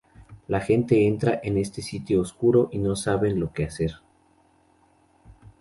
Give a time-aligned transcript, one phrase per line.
[0.47, 3.91] La gente entra en ese sitio oscuro y no saben lo que hacer.